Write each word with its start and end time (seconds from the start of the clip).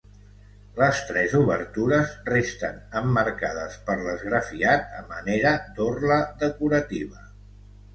Les 0.77 1.01
tres 1.09 1.35
obertures 1.39 2.15
resten 2.31 2.81
emmarcades 3.03 3.79
per 3.91 4.01
l'esgrafiat 4.03 4.93
a 5.05 5.09
manera 5.15 5.57
d'orla 5.79 6.23
decorativa. 6.49 7.29